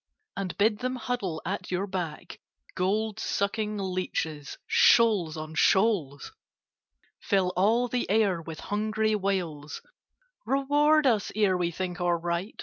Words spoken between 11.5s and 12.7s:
we think or write!